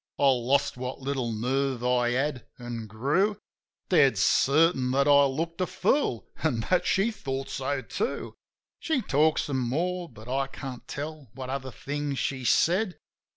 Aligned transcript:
I 0.17 0.29
lost 0.29 0.77
what 0.77 0.99
little 0.99 1.31
nerve 1.31 1.83
I 1.83 2.09
had, 2.13 2.47
an' 2.57 2.87
grew 2.87 3.37
Dead 3.89 4.17
certain 4.17 4.89
that 4.89 5.07
I 5.07 5.25
looked 5.25 5.61
a 5.61 5.67
fool, 5.67 6.27
an' 6.41 6.61
that 6.71 6.87
she 6.87 7.11
thought 7.11 7.49
so, 7.49 7.83
too. 7.83 8.33
She 8.79 9.03
talked 9.03 9.41
some 9.41 9.59
more; 9.61 10.09
but 10.09 10.27
I 10.27 10.47
can't 10.47 10.87
tell 10.87 11.29
what 11.35 11.51
other 11.51 11.69
things 11.69 12.17
she 12.17 12.43
said. 12.43 12.97